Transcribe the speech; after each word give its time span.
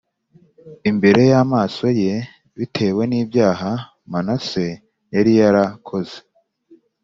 imbere 0.89 1.21
y 1.31 1.33
amaso 1.43 1.85
ye 2.01 2.13
bitewe 2.57 3.01
n 3.07 3.13
ibyaha 3.21 3.71
Manaseb 4.11 4.79
yari 5.13 5.31
yarakoze 5.39 6.17